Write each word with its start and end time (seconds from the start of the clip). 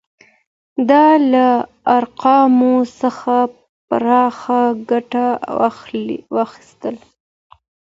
ده 0.89 1.05
له 1.31 1.47
ارقامو 1.97 2.75
څخه 3.01 3.35
پراخه 3.89 4.61
ګټه 4.89 5.25
واخیسته. 6.37 6.89